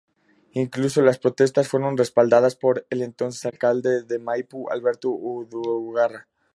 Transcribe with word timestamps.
Incluso, 0.53 1.03
las 1.03 1.19
protestas 1.19 1.67
fueron 1.67 1.95
respaldadas 1.95 2.55
por 2.55 2.87
el 2.89 3.03
entonces 3.03 3.45
alcalde 3.45 4.01
de 4.01 4.17
Maipú, 4.17 4.67
Alberto 4.71 5.11
Undurraga. 5.11 6.27